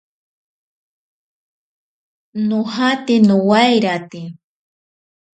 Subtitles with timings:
[2.47, 4.21] Nojate nowairate.